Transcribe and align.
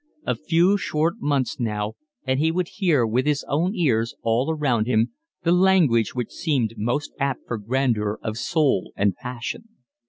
A 0.25 0.33
few 0.33 0.77
short 0.79 1.17
months 1.21 1.59
now, 1.59 1.93
and 2.25 2.39
he 2.39 2.51
would 2.51 2.67
hear 2.69 3.05
with 3.05 3.27
his 3.27 3.45
own 3.47 3.75
ears 3.75 4.15
all 4.23 4.49
around 4.49 4.87
him 4.87 5.11
the 5.43 5.51
language 5.51 6.15
which 6.15 6.31
seemed 6.31 6.73
most 6.75 7.13
apt 7.19 7.41
for 7.45 7.59
grandeur 7.59 8.17
of 8.23 8.35
soul 8.35 8.93
and 8.95 9.15
passion. 9.15 9.69